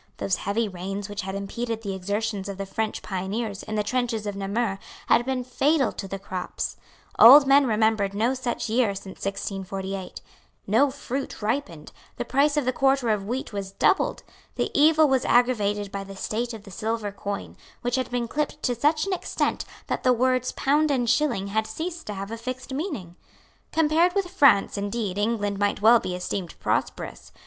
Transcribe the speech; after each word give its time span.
Those 0.17 0.37
heavy 0.37 0.67
rains 0.67 1.07
which 1.07 1.21
had 1.21 1.35
impeded 1.35 1.83
the 1.83 1.93
exertions 1.93 2.49
of 2.49 2.57
the 2.57 2.65
French 2.65 3.03
pioneers 3.03 3.61
in 3.61 3.75
the 3.75 3.83
trenches 3.83 4.25
of 4.25 4.35
Namur 4.35 4.79
had 5.05 5.23
been 5.27 5.43
fatal 5.43 5.91
to 5.91 6.07
the 6.07 6.17
crops. 6.17 6.75
Old 7.19 7.45
men 7.45 7.67
remembered 7.67 8.15
no 8.15 8.33
such 8.33 8.67
year 8.67 8.95
since 8.95 9.23
1648. 9.23 10.19
No 10.65 10.89
fruit 10.89 11.39
ripened. 11.43 11.91
The 12.17 12.25
price 12.25 12.57
of 12.57 12.65
the 12.65 12.73
quarter 12.73 13.09
of 13.09 13.27
wheat 13.27 13.53
doubled. 13.77 14.23
The 14.55 14.71
evil 14.73 15.07
was 15.07 15.23
aggravated 15.23 15.91
by 15.91 16.03
the 16.03 16.15
state 16.15 16.55
of 16.55 16.63
the 16.63 16.71
silver 16.71 17.11
coin, 17.11 17.55
which 17.83 17.93
had 17.95 18.09
been 18.09 18.27
clipped 18.27 18.63
to 18.63 18.73
such 18.73 19.05
an 19.05 19.13
extent 19.13 19.65
that 19.85 20.01
the 20.01 20.13
words 20.13 20.51
pound 20.53 20.89
and 20.89 21.07
shilling 21.07 21.49
had 21.49 21.67
ceased 21.67 22.07
to 22.07 22.15
have 22.15 22.31
a 22.31 22.37
fixed 22.37 22.73
meaning. 22.73 23.17
Compared 23.71 24.15
with 24.15 24.31
France 24.31 24.79
indeed 24.79 25.19
England 25.19 25.59
might 25.59 25.79
well 25.79 25.99
be 25.99 26.15
esteemed 26.15 26.59
prosperous. 26.59 27.31